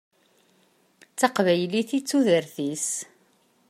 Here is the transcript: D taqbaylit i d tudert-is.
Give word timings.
D 1.11 1.15
taqbaylit 1.19 1.89
i 1.97 1.99
d 2.01 2.05
tudert-is. 2.09 2.87